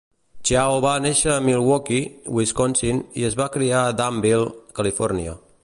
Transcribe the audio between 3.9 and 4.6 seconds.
a Danville,